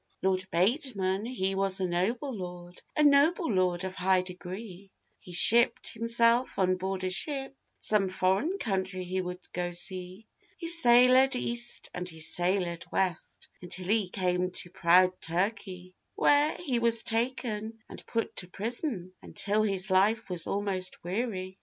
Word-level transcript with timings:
]LORD 0.23 0.47
BATEMAN 0.49 1.27
he 1.27 1.53
was 1.53 1.79
a 1.79 1.85
noble 1.85 2.33
lord, 2.33 2.81
A 2.97 3.03
noble 3.03 3.53
lord 3.53 3.83
of 3.83 3.93
high 3.93 4.23
degree; 4.23 4.89
He 5.19 5.31
shipped 5.31 5.93
himself 5.93 6.57
on 6.57 6.77
board 6.77 7.03
a 7.03 7.11
ship, 7.11 7.55
Some 7.79 8.09
foreign 8.09 8.57
country 8.57 9.03
he 9.03 9.21
would 9.21 9.47
go 9.53 9.73
see. 9.73 10.25
He 10.57 10.65
sailèd 10.65 11.35
east, 11.35 11.91
and 11.93 12.09
he 12.09 12.17
sailèd 12.17 12.91
west, 12.91 13.47
Until 13.61 13.85
he 13.89 14.09
came 14.09 14.49
to 14.49 14.71
proud 14.71 15.21
Turkèy; 15.21 15.93
Where 16.15 16.55
he 16.55 16.79
was 16.79 17.03
taken, 17.03 17.77
and 17.87 18.03
put 18.07 18.35
to 18.37 18.47
prison, 18.47 19.13
Until 19.21 19.61
his 19.61 19.91
life 19.91 20.31
was 20.31 20.47
almost 20.47 21.03
weary. 21.03 21.59